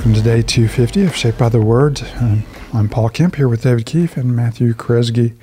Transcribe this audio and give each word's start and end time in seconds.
Welcome 0.00 0.14
to 0.14 0.22
day 0.22 0.40
250 0.40 1.04
of 1.04 1.14
Shaped 1.14 1.36
by 1.36 1.50
the 1.50 1.60
Word. 1.60 2.00
Um, 2.20 2.42
I'm 2.72 2.88
Paul 2.88 3.10
Kemp 3.10 3.36
here 3.36 3.50
with 3.50 3.64
David 3.64 3.84
Keefe 3.84 4.16
and 4.16 4.34
Matthew 4.34 4.72
Kresge, 4.72 5.36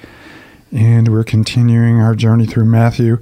and 0.72 1.08
we're 1.10 1.24
continuing 1.24 2.02
our 2.02 2.16
journey 2.16 2.48
through 2.48 2.66
Matthew. 2.66 3.20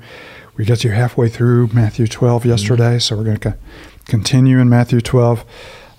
We 0.56 0.64
got 0.64 0.86
you 0.86 0.92
halfway 0.92 1.28
through 1.28 1.71
Matthew 1.74 2.07
12 2.07 2.46
yesterday, 2.46 3.00
so 3.00 3.18
we're 3.18 3.25
going 3.25 3.39
to 3.39 3.57
continue 4.06 4.60
in 4.60 4.70
Matthew 4.70 5.02
12 5.02 5.43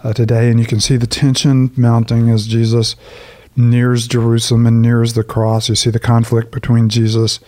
uh, 0.03 0.13
today, 0.15 0.49
and 0.49 0.59
you 0.59 0.65
can 0.65 0.81
see 0.81 0.97
the 0.97 1.07
tension 1.07 1.71
mounting 1.77 2.31
as 2.31 2.47
Jesus 2.47 2.97
nears 3.55 4.09
Jerusalem 4.09 4.67
and 4.67 4.81
nears 4.81 5.13
the 5.13 5.23
cross. 5.23 5.69
You 5.69 5.75
see 5.75 5.91
the 5.91 5.99
conflict 5.99 6.51
between 6.51 6.89
Jesus 6.89 7.41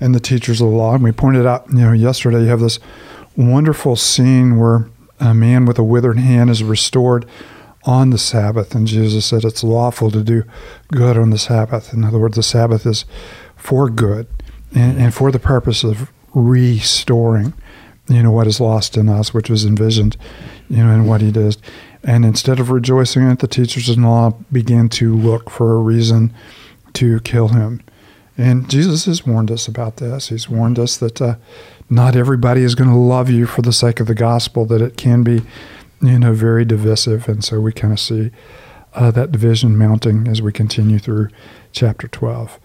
and 0.00 0.14
the 0.14 0.20
teachers 0.20 0.62
of 0.62 0.70
the 0.70 0.74
law. 0.74 0.94
And 0.94 1.04
we 1.04 1.12
pointed 1.12 1.44
out, 1.44 1.66
you 1.68 1.80
know, 1.80 1.92
yesterday 1.92 2.40
you 2.40 2.48
have 2.48 2.60
this 2.60 2.78
wonderful 3.36 3.96
scene 3.96 4.58
where 4.58 4.88
a 5.20 5.34
man 5.34 5.64
with 5.64 5.78
a 5.78 5.84
withered 5.84 6.18
hand 6.18 6.50
is 6.50 6.62
restored 6.62 7.26
on 7.84 8.10
the 8.10 8.18
Sabbath. 8.18 8.74
And 8.74 8.86
Jesus 8.86 9.26
said 9.26 9.44
it's 9.44 9.64
lawful 9.64 10.10
to 10.10 10.22
do 10.22 10.44
good 10.88 11.16
on 11.16 11.30
the 11.30 11.38
Sabbath. 11.38 11.92
In 11.92 12.04
other 12.04 12.18
words, 12.18 12.36
the 12.36 12.42
Sabbath 12.42 12.86
is 12.86 13.04
for 13.56 13.88
good 13.88 14.26
and, 14.74 14.98
and 14.98 15.14
for 15.14 15.30
the 15.30 15.38
purpose 15.38 15.84
of 15.84 16.10
restoring, 16.34 17.54
you 18.08 18.22
know, 18.22 18.30
what 18.30 18.46
is 18.46 18.60
lost 18.60 18.96
in 18.96 19.08
us, 19.08 19.32
which 19.32 19.48
was 19.48 19.64
envisioned, 19.64 20.16
you 20.68 20.84
know, 20.84 20.92
in 20.92 21.06
what 21.06 21.20
he 21.20 21.30
did. 21.30 21.56
And 22.02 22.24
instead 22.24 22.60
of 22.60 22.70
rejoicing 22.70 23.30
at 23.30 23.38
the 23.38 23.48
teachers 23.48 23.88
in 23.88 24.02
law 24.02 24.30
began 24.52 24.88
to 24.90 25.14
look 25.16 25.48
for 25.48 25.72
a 25.72 25.78
reason 25.78 26.34
to 26.94 27.20
kill 27.20 27.48
him. 27.48 27.82
And 28.36 28.68
Jesus 28.68 29.04
has 29.04 29.26
warned 29.26 29.50
us 29.50 29.68
about 29.68 29.96
this. 29.96 30.28
He's 30.28 30.48
warned 30.48 30.78
us 30.78 30.96
that 30.96 31.22
uh, 31.22 31.36
not 31.88 32.16
everybody 32.16 32.62
is 32.62 32.74
going 32.74 32.90
to 32.90 32.96
love 32.96 33.30
you 33.30 33.46
for 33.46 33.62
the 33.62 33.72
sake 33.72 34.00
of 34.00 34.06
the 34.06 34.14
gospel, 34.14 34.64
that 34.66 34.80
it 34.80 34.96
can 34.96 35.22
be, 35.22 35.42
you 36.02 36.18
know, 36.18 36.32
very 36.32 36.64
divisive. 36.64 37.28
And 37.28 37.44
so 37.44 37.60
we 37.60 37.72
kind 37.72 37.92
of 37.92 38.00
see 38.00 38.30
uh, 38.94 39.10
that 39.12 39.30
division 39.30 39.78
mounting 39.78 40.26
as 40.26 40.42
we 40.42 40.52
continue 40.52 40.98
through 40.98 41.28
chapter 41.72 42.08
12. 42.08 42.58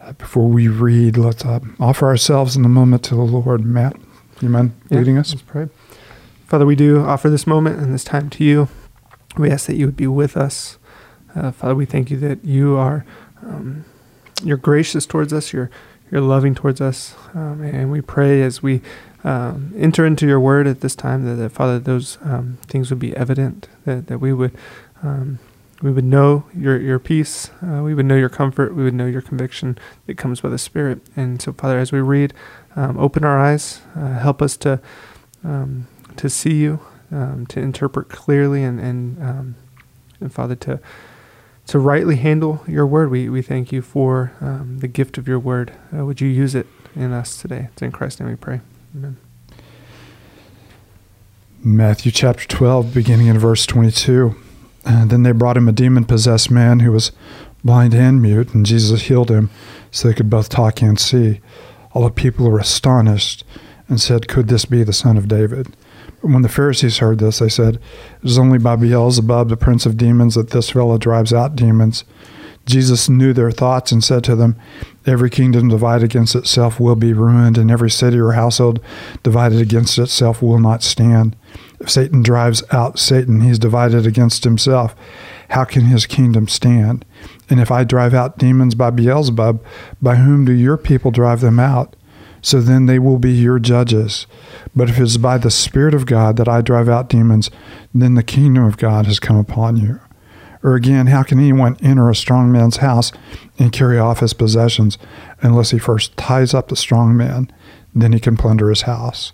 Uh, 0.00 0.12
before 0.12 0.48
we 0.48 0.68
read, 0.68 1.16
let's 1.16 1.44
uh, 1.44 1.60
offer 1.80 2.06
ourselves 2.06 2.56
in 2.56 2.64
a 2.64 2.68
moment 2.68 3.02
to 3.04 3.14
the 3.14 3.22
Lord. 3.22 3.64
Matt, 3.64 3.96
you 4.42 4.50
mind 4.50 4.72
yeah, 4.90 4.98
leading 4.98 5.16
us? 5.16 5.32
Let's 5.32 5.42
pray. 5.42 5.68
Father, 6.46 6.66
we 6.66 6.76
do 6.76 7.00
offer 7.00 7.30
this 7.30 7.46
moment 7.46 7.80
and 7.80 7.94
this 7.94 8.04
time 8.04 8.28
to 8.30 8.44
you. 8.44 8.68
We 9.38 9.50
ask 9.50 9.66
that 9.66 9.76
you 9.76 9.86
would 9.86 9.96
be 9.96 10.06
with 10.06 10.36
us. 10.36 10.78
Uh, 11.34 11.50
Father, 11.50 11.74
we 11.74 11.86
thank 11.86 12.10
you 12.10 12.18
that 12.18 12.44
you 12.44 12.76
are 12.76 13.04
um, 13.42 13.84
you're 14.44 14.56
gracious 14.56 15.06
towards 15.06 15.32
us. 15.32 15.52
You're 15.52 15.70
you're 16.10 16.20
loving 16.20 16.54
towards 16.54 16.80
us, 16.80 17.14
um, 17.34 17.62
and 17.62 17.90
we 17.90 18.00
pray 18.00 18.42
as 18.42 18.62
we 18.62 18.82
um, 19.24 19.72
enter 19.76 20.04
into 20.04 20.26
your 20.26 20.38
word 20.38 20.66
at 20.66 20.80
this 20.80 20.94
time 20.94 21.24
that, 21.24 21.36
that 21.36 21.50
Father, 21.50 21.78
those 21.78 22.18
um, 22.22 22.58
things 22.66 22.90
would 22.90 22.98
be 22.98 23.16
evident. 23.16 23.68
That 23.84 24.06
that 24.08 24.18
we 24.18 24.32
would 24.32 24.52
um, 25.02 25.38
we 25.82 25.90
would 25.90 26.04
know 26.04 26.44
your 26.54 26.78
your 26.80 26.98
peace. 26.98 27.50
Uh, 27.62 27.82
we 27.82 27.94
would 27.94 28.06
know 28.06 28.16
your 28.16 28.28
comfort. 28.28 28.74
We 28.74 28.84
would 28.84 28.94
know 28.94 29.06
your 29.06 29.22
conviction 29.22 29.78
that 30.06 30.18
comes 30.18 30.42
by 30.42 30.50
the 30.50 30.58
Spirit. 30.58 31.00
And 31.16 31.40
so, 31.40 31.52
Father, 31.52 31.78
as 31.78 31.90
we 31.90 32.00
read, 32.00 32.34
um, 32.76 32.98
open 32.98 33.24
our 33.24 33.40
eyes. 33.40 33.80
Uh, 33.96 34.18
help 34.18 34.42
us 34.42 34.56
to 34.58 34.80
um, 35.42 35.88
to 36.16 36.28
see 36.28 36.54
you, 36.54 36.80
to 37.10 37.60
interpret 37.60 38.08
clearly, 38.08 38.62
and 38.62 38.78
and 38.78 39.54
and 40.20 40.32
Father 40.32 40.54
to 40.56 40.80
to 41.66 41.78
rightly 41.78 42.16
handle 42.16 42.62
your 42.66 42.86
word. 42.86 43.10
We, 43.10 43.28
we 43.28 43.42
thank 43.42 43.72
you 43.72 43.82
for 43.82 44.32
um, 44.40 44.78
the 44.80 44.88
gift 44.88 45.18
of 45.18 45.26
your 45.26 45.38
word. 45.38 45.72
Uh, 45.96 46.04
would 46.04 46.20
you 46.20 46.28
use 46.28 46.54
it 46.54 46.66
in 46.94 47.12
us 47.12 47.40
today? 47.40 47.68
It's 47.72 47.82
in 47.82 47.92
Christ's 47.92 48.20
name 48.20 48.28
we 48.28 48.36
pray. 48.36 48.60
Amen. 48.94 49.16
Matthew 51.62 52.12
chapter 52.12 52.46
12, 52.46 52.92
beginning 52.92 53.28
in 53.28 53.38
verse 53.38 53.64
22. 53.64 54.36
And 54.84 55.08
then 55.08 55.22
they 55.22 55.32
brought 55.32 55.56
him 55.56 55.68
a 55.68 55.72
demon 55.72 56.04
possessed 56.04 56.50
man 56.50 56.80
who 56.80 56.92
was 56.92 57.10
blind 57.64 57.94
and 57.94 58.20
mute, 58.20 58.52
and 58.52 58.66
Jesus 58.66 59.02
healed 59.02 59.30
him 59.30 59.48
so 59.90 60.08
they 60.08 60.14
could 60.14 60.28
both 60.28 60.50
talk 60.50 60.82
and 60.82 61.00
see. 61.00 61.40
All 61.92 62.04
the 62.04 62.10
people 62.10 62.50
were 62.50 62.58
astonished 62.58 63.44
and 63.88 63.98
said, 64.00 64.28
Could 64.28 64.48
this 64.48 64.66
be 64.66 64.82
the 64.82 64.92
son 64.92 65.16
of 65.16 65.28
David? 65.28 65.74
When 66.24 66.40
the 66.40 66.48
Pharisees 66.48 66.98
heard 66.98 67.18
this, 67.18 67.38
they 67.38 67.50
said, 67.50 67.74
It 67.74 68.30
is 68.30 68.38
only 68.38 68.56
by 68.58 68.76
Beelzebub, 68.76 69.50
the 69.50 69.58
prince 69.58 69.84
of 69.84 69.98
demons, 69.98 70.36
that 70.36 70.50
this 70.50 70.70
fellow 70.70 70.96
drives 70.96 71.34
out 71.34 71.54
demons. 71.54 72.04
Jesus 72.64 73.10
knew 73.10 73.34
their 73.34 73.50
thoughts 73.50 73.92
and 73.92 74.02
said 74.02 74.24
to 74.24 74.34
them, 74.34 74.56
Every 75.04 75.28
kingdom 75.28 75.68
divided 75.68 76.04
against 76.04 76.34
itself 76.34 76.80
will 76.80 76.96
be 76.96 77.12
ruined, 77.12 77.58
and 77.58 77.70
every 77.70 77.90
city 77.90 78.18
or 78.18 78.32
household 78.32 78.80
divided 79.22 79.60
against 79.60 79.98
itself 79.98 80.40
will 80.40 80.58
not 80.58 80.82
stand. 80.82 81.36
If 81.78 81.90
Satan 81.90 82.22
drives 82.22 82.62
out 82.72 82.98
Satan, 82.98 83.42
he's 83.42 83.58
divided 83.58 84.06
against 84.06 84.44
himself. 84.44 84.96
How 85.50 85.64
can 85.64 85.84
his 85.84 86.06
kingdom 86.06 86.48
stand? 86.48 87.04
And 87.50 87.60
if 87.60 87.70
I 87.70 87.84
drive 87.84 88.14
out 88.14 88.38
demons 88.38 88.74
by 88.74 88.88
Beelzebub, 88.88 89.62
by 90.00 90.16
whom 90.16 90.46
do 90.46 90.52
your 90.52 90.78
people 90.78 91.10
drive 91.10 91.42
them 91.42 91.60
out? 91.60 91.94
So 92.44 92.60
then 92.60 92.84
they 92.84 92.98
will 92.98 93.18
be 93.18 93.32
your 93.32 93.58
judges. 93.58 94.26
But 94.76 94.90
if 94.90 94.98
it 94.98 95.02
is 95.02 95.16
by 95.16 95.38
the 95.38 95.50
Spirit 95.50 95.94
of 95.94 96.04
God 96.04 96.36
that 96.36 96.46
I 96.46 96.60
drive 96.60 96.90
out 96.90 97.08
demons, 97.08 97.50
then 97.94 98.16
the 98.16 98.22
kingdom 98.22 98.64
of 98.64 98.76
God 98.76 99.06
has 99.06 99.18
come 99.18 99.38
upon 99.38 99.78
you. 99.78 99.98
Or 100.62 100.74
again, 100.74 101.06
how 101.06 101.22
can 101.22 101.38
anyone 101.38 101.78
enter 101.80 102.10
a 102.10 102.14
strong 102.14 102.52
man's 102.52 102.76
house 102.76 103.12
and 103.58 103.72
carry 103.72 103.98
off 103.98 104.20
his 104.20 104.34
possessions 104.34 104.98
unless 105.40 105.70
he 105.70 105.78
first 105.78 106.18
ties 106.18 106.52
up 106.52 106.68
the 106.68 106.76
strong 106.76 107.16
man? 107.16 107.50
Then 107.94 108.12
he 108.12 108.20
can 108.20 108.36
plunder 108.36 108.68
his 108.68 108.82
house. 108.82 109.32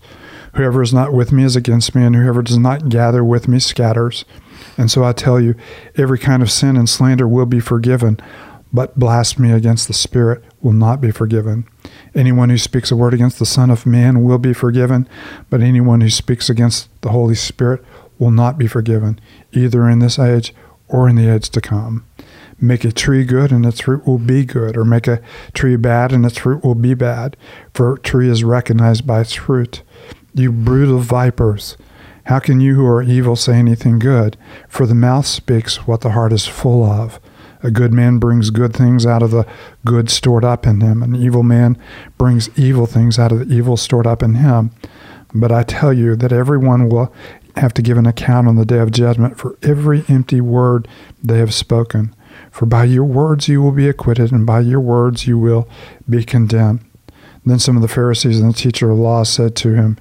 Whoever 0.54 0.80
is 0.80 0.94
not 0.94 1.12
with 1.12 1.32
me 1.32 1.42
is 1.42 1.56
against 1.56 1.96
me, 1.96 2.04
and 2.04 2.14
whoever 2.14 2.42
does 2.42 2.58
not 2.58 2.90
gather 2.90 3.24
with 3.24 3.48
me 3.48 3.58
scatters. 3.58 4.24
And 4.78 4.88
so 4.88 5.02
I 5.02 5.14
tell 5.14 5.40
you, 5.40 5.56
every 5.96 6.18
kind 6.18 6.42
of 6.42 6.50
sin 6.50 6.76
and 6.76 6.88
slander 6.88 7.26
will 7.26 7.46
be 7.46 7.60
forgiven, 7.60 8.20
but 8.72 8.98
blasphemy 8.98 9.52
against 9.52 9.88
the 9.88 9.94
Spirit 9.94 10.44
will 10.60 10.72
not 10.72 11.00
be 11.00 11.10
forgiven. 11.10 11.66
Anyone 12.14 12.50
who 12.50 12.58
speaks 12.58 12.90
a 12.90 12.96
word 12.96 13.14
against 13.14 13.38
the 13.38 13.46
Son 13.46 13.70
of 13.70 13.86
Man 13.86 14.22
will 14.22 14.38
be 14.38 14.52
forgiven, 14.52 15.08
but 15.48 15.60
anyone 15.60 16.00
who 16.00 16.10
speaks 16.10 16.48
against 16.48 16.88
the 17.02 17.10
Holy 17.10 17.34
Spirit 17.34 17.84
will 18.18 18.30
not 18.30 18.58
be 18.58 18.66
forgiven, 18.66 19.18
either 19.52 19.88
in 19.88 19.98
this 19.98 20.18
age 20.18 20.54
or 20.88 21.08
in 21.08 21.16
the 21.16 21.28
age 21.28 21.50
to 21.50 21.60
come. 21.60 22.04
Make 22.60 22.84
a 22.84 22.92
tree 22.92 23.24
good, 23.24 23.52
and 23.52 23.64
its 23.64 23.80
fruit 23.80 24.06
will 24.06 24.18
be 24.18 24.44
good, 24.44 24.76
or 24.76 24.84
make 24.84 25.08
a 25.08 25.22
tree 25.54 25.76
bad, 25.76 26.12
and 26.12 26.26
its 26.26 26.38
fruit 26.38 26.62
will 26.62 26.74
be 26.74 26.94
bad, 26.94 27.36
for 27.72 27.94
a 27.94 27.98
tree 27.98 28.28
is 28.28 28.44
recognized 28.44 29.06
by 29.06 29.22
its 29.22 29.32
fruit. 29.32 29.82
You 30.34 30.50
of 30.94 31.02
vipers, 31.02 31.76
how 32.24 32.38
can 32.38 32.60
you 32.60 32.74
who 32.74 32.86
are 32.86 33.02
evil 33.02 33.34
say 33.34 33.54
anything 33.54 33.98
good? 33.98 34.36
For 34.68 34.86
the 34.86 34.94
mouth 34.94 35.26
speaks 35.26 35.86
what 35.86 36.02
the 36.02 36.10
heart 36.10 36.32
is 36.32 36.46
full 36.46 36.84
of. 36.84 37.18
A 37.62 37.70
good 37.70 37.92
man 37.92 38.18
brings 38.18 38.50
good 38.50 38.74
things 38.74 39.04
out 39.04 39.22
of 39.22 39.30
the 39.30 39.46
good 39.84 40.10
stored 40.10 40.44
up 40.44 40.66
in 40.66 40.80
him. 40.80 41.02
An 41.02 41.14
evil 41.14 41.42
man 41.42 41.76
brings 42.16 42.48
evil 42.58 42.86
things 42.86 43.18
out 43.18 43.32
of 43.32 43.40
the 43.40 43.54
evil 43.54 43.76
stored 43.76 44.06
up 44.06 44.22
in 44.22 44.36
him. 44.36 44.70
But 45.34 45.52
I 45.52 45.62
tell 45.62 45.92
you 45.92 46.16
that 46.16 46.32
everyone 46.32 46.88
will 46.88 47.12
have 47.56 47.74
to 47.74 47.82
give 47.82 47.98
an 47.98 48.06
account 48.06 48.48
on 48.48 48.56
the 48.56 48.64
day 48.64 48.78
of 48.78 48.90
judgment 48.90 49.38
for 49.38 49.56
every 49.62 50.04
empty 50.08 50.40
word 50.40 50.88
they 51.22 51.38
have 51.38 51.54
spoken. 51.54 52.14
For 52.50 52.66
by 52.66 52.84
your 52.84 53.04
words 53.04 53.48
you 53.48 53.60
will 53.60 53.72
be 53.72 53.88
acquitted, 53.88 54.32
and 54.32 54.46
by 54.46 54.60
your 54.60 54.80
words 54.80 55.26
you 55.26 55.38
will 55.38 55.68
be 56.08 56.24
condemned. 56.24 56.80
Then 57.44 57.58
some 57.58 57.76
of 57.76 57.82
the 57.82 57.88
Pharisees 57.88 58.40
and 58.40 58.52
the 58.52 58.58
teacher 58.58 58.90
of 58.90 58.98
law 58.98 59.22
said 59.22 59.56
to 59.56 59.74
him, 59.74 59.96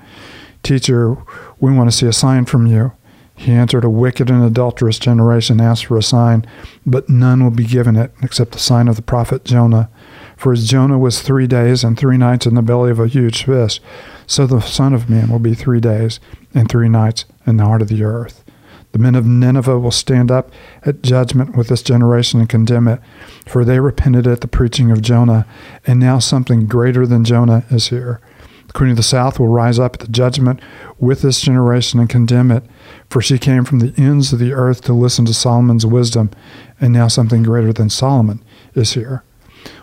Teacher, 0.61 1.15
we 1.59 1.71
want 1.71 1.89
to 1.89 1.95
see 1.95 2.05
a 2.05 2.13
sign 2.13 2.45
from 2.45 2.67
you. 2.67 2.91
He 3.39 3.53
answered, 3.53 3.85
A 3.85 3.89
wicked 3.89 4.29
and 4.29 4.43
adulterous 4.43 4.99
generation 4.99 5.61
asks 5.61 5.85
for 5.85 5.97
a 5.97 6.03
sign, 6.03 6.45
but 6.85 7.07
none 7.07 7.41
will 7.41 7.51
be 7.51 7.63
given 7.63 7.95
it 7.95 8.11
except 8.21 8.51
the 8.51 8.59
sign 8.59 8.89
of 8.89 8.97
the 8.97 9.01
prophet 9.01 9.45
Jonah. 9.45 9.89
For 10.35 10.51
as 10.51 10.67
Jonah 10.67 10.99
was 10.99 11.21
three 11.21 11.47
days 11.47 11.81
and 11.85 11.97
three 11.97 12.17
nights 12.17 12.45
in 12.45 12.55
the 12.55 12.61
belly 12.61 12.91
of 12.91 12.99
a 12.99 13.07
huge 13.07 13.45
fish, 13.45 13.79
so 14.27 14.45
the 14.45 14.59
Son 14.59 14.93
of 14.93 15.09
Man 15.09 15.29
will 15.29 15.39
be 15.39 15.53
three 15.53 15.79
days 15.79 16.19
and 16.53 16.67
three 16.67 16.89
nights 16.89 17.23
in 17.47 17.55
the 17.55 17.63
heart 17.63 17.81
of 17.81 17.87
the 17.87 18.03
earth. 18.03 18.43
The 18.91 18.99
men 18.99 19.15
of 19.15 19.25
Nineveh 19.25 19.79
will 19.79 19.89
stand 19.89 20.29
up 20.29 20.51
at 20.85 21.01
judgment 21.01 21.55
with 21.55 21.69
this 21.69 21.81
generation 21.81 22.41
and 22.41 22.49
condemn 22.49 22.89
it, 22.89 22.99
for 23.47 23.63
they 23.63 23.79
repented 23.79 24.27
at 24.27 24.41
the 24.41 24.49
preaching 24.49 24.91
of 24.91 25.01
Jonah, 25.01 25.45
and 25.87 25.97
now 25.97 26.19
something 26.19 26.65
greater 26.65 27.07
than 27.07 27.23
Jonah 27.23 27.63
is 27.71 27.87
here. 27.87 28.19
The 28.69 28.73
queen 28.73 28.91
of 28.91 28.97
the 28.97 29.03
south 29.03 29.39
will 29.39 29.47
rise 29.47 29.79
up 29.79 29.95
at 29.95 29.99
the 30.01 30.07
judgment 30.07 30.61
with 30.99 31.23
this 31.23 31.41
generation 31.41 31.99
and 31.99 32.07
condemn 32.07 32.51
it, 32.51 32.63
for 33.09 33.19
she 33.19 33.39
came 33.39 33.65
from 33.65 33.79
the 33.79 33.95
ends 33.97 34.31
of 34.31 34.37
the 34.37 34.53
earth 34.53 34.81
to 34.81 34.93
listen 34.93 35.25
to 35.25 35.33
Solomon's 35.33 35.87
wisdom, 35.87 36.29
and 36.79 36.93
now 36.93 37.07
something 37.07 37.41
greater 37.41 37.73
than 37.73 37.89
Solomon 37.89 38.43
is 38.75 38.93
here. 38.93 39.23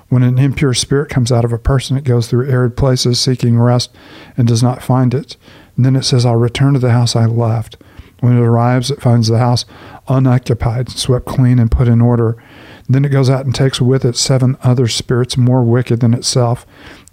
When 0.08 0.22
an 0.22 0.38
impure 0.38 0.72
spirit 0.72 1.10
comes 1.10 1.32
out 1.32 1.44
of 1.44 1.52
a 1.52 1.58
person, 1.58 1.96
it 1.96 2.04
goes 2.04 2.28
through 2.28 2.48
arid 2.48 2.76
places 2.76 3.18
seeking 3.18 3.58
rest 3.58 3.92
and 4.36 4.46
does 4.46 4.62
not 4.62 4.84
find 4.84 5.12
it. 5.14 5.36
And 5.74 5.84
then 5.84 5.96
it 5.96 6.04
says, 6.04 6.24
I'll 6.24 6.36
return 6.36 6.74
to 6.74 6.78
the 6.78 6.92
house 6.92 7.16
I 7.16 7.26
left. 7.26 7.76
When 8.20 8.38
it 8.38 8.40
arrives, 8.40 8.92
it 8.92 9.02
finds 9.02 9.26
the 9.26 9.38
house 9.38 9.64
unoccupied, 10.06 10.90
swept 10.90 11.26
clean, 11.26 11.58
and 11.58 11.72
put 11.72 11.88
in 11.88 12.00
order. 12.00 12.40
Then 12.88 13.04
it 13.04 13.10
goes 13.10 13.28
out 13.28 13.44
and 13.44 13.54
takes 13.54 13.80
with 13.80 14.04
it 14.04 14.16
seven 14.16 14.56
other 14.62 14.86
spirits 14.86 15.36
more 15.36 15.64
wicked 15.64 16.00
than 16.00 16.14
itself, 16.14 16.64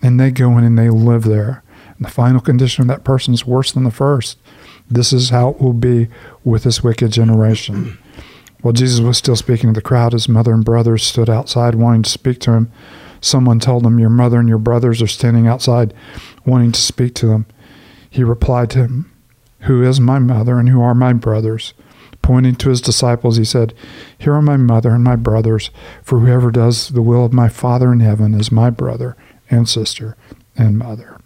and 0.04 0.20
they 0.20 0.30
go 0.30 0.58
in 0.58 0.66
and 0.66 0.78
they 0.78 0.90
live 0.90 1.24
there. 1.24 1.64
And 1.98 2.06
the 2.06 2.12
final 2.12 2.42
condition 2.42 2.82
of 2.82 2.88
that 2.90 3.06
person 3.06 3.34
is 3.34 3.48
worse 3.48 3.72
than 3.72 3.86
the 3.86 3.92
first. 3.92 4.38
This 4.92 5.14
is 5.14 5.30
how 5.30 5.50
it 5.50 5.62
will 5.62 5.74
be 5.74 6.10
with 6.44 6.66
this 6.66 6.84
wicked 6.84 7.12
generation. 7.12 7.98
While 8.62 8.74
Jesus 8.74 9.00
was 9.00 9.18
still 9.18 9.38
speaking 9.38 9.70
to 9.70 9.74
the 9.74 9.82
crowd, 9.82 10.14
his 10.14 10.30
mother 10.30 10.54
and 10.54 10.64
brothers 10.64 11.04
stood 11.04 11.30
outside 11.30 11.76
wanting 11.76 12.04
to 12.04 12.10
speak 12.10 12.40
to 12.42 12.52
him. 12.52 12.72
Someone 13.22 13.60
told 13.60 13.86
him, 13.86 13.98
Your 13.98 14.10
mother 14.10 14.40
and 14.40 14.50
your 14.50 14.58
brothers 14.58 15.02
are 15.02 15.08
standing 15.08 15.48
outside 15.48 15.94
wanting 16.46 16.74
to 16.74 16.82
speak 16.82 17.16
to 17.16 17.28
them. 17.28 17.46
He 18.10 18.24
replied 18.24 18.70
to 18.72 18.80
him, 18.80 19.12
Who 19.62 19.84
is 19.84 20.00
my 20.02 20.20
mother 20.20 20.60
and 20.60 20.68
who 20.68 20.82
are 20.82 20.94
my 20.94 21.14
brothers? 21.14 21.74
Pointing 22.22 22.56
to 22.56 22.70
his 22.70 22.82
disciples, 22.82 23.38
he 23.38 23.46
said, 23.46 23.74
Here 24.18 24.34
are 24.34 24.42
my 24.42 24.58
mother 24.58 24.92
and 24.92 25.04
my 25.04 25.16
brothers, 25.16 25.72
for 26.04 26.20
whoever 26.20 26.52
does 26.52 26.90
the 26.90 27.02
will 27.02 27.26
of 27.26 27.34
my 27.34 27.50
Father 27.50 27.92
in 27.92 28.02
heaven 28.02 28.34
is 28.34 28.52
my 28.52 28.70
brother 28.70 29.16
and 29.54 29.70
sister 29.70 30.18
and 30.58 30.78
mother. 30.78 31.20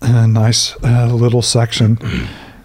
A 0.00 0.26
nice 0.26 0.76
uh, 0.82 1.06
little 1.14 1.42
section. 1.42 1.98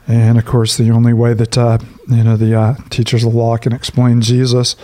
And 0.08 0.38
of 0.38 0.46
course, 0.46 0.76
the 0.76 0.90
only 0.90 1.14
way 1.14 1.34
that 1.34 1.58
uh, 1.58 1.78
you 2.08 2.24
know 2.24 2.36
the 2.36 2.60
uh, 2.60 2.76
teachers 2.90 3.24
of 3.24 3.32
the 3.32 3.38
law 3.38 3.58
can 3.58 3.74
explain 3.74 4.22
Jesus 4.22 4.76